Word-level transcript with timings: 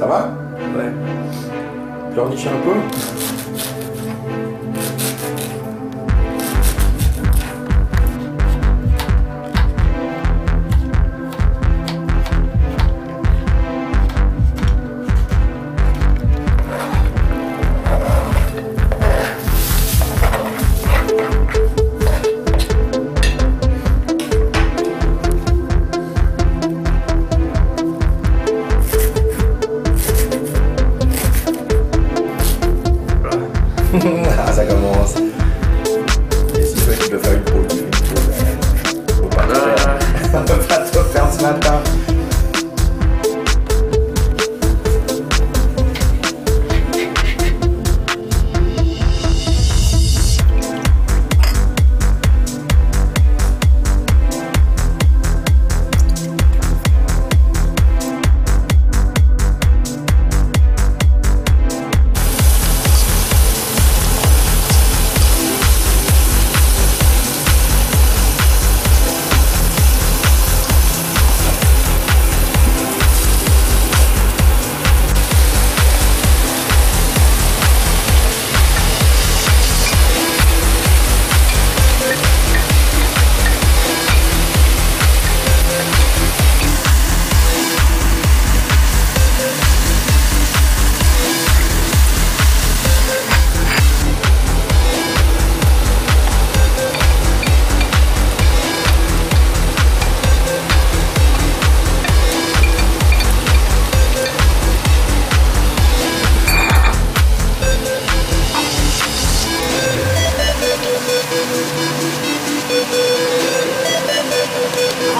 Ça 0.00 0.06
va? 0.06 0.30
Ouais. 0.78 0.90
Pleurniche 2.14 2.46
un 2.46 2.58
peu 2.64 3.39
commence. 34.66 35.16
Et 36.58 36.62
si 36.64 36.74
toi 36.74 36.94
tu 37.00 37.10
peux 37.10 37.18
faire 37.18 37.69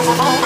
oh, 0.03 0.17
oh. 0.19 0.40